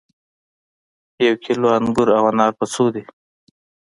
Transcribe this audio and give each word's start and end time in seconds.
یو 1.25 1.35
کیلو 1.43 1.67
انګور 1.77 2.09
او 2.17 2.23
انار 2.31 2.51
په 2.59 2.65
څو 2.73 2.85
دي 2.93 3.03